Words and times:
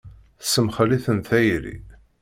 Tessemxel-iten 0.39 1.19
tayri. 1.27 1.75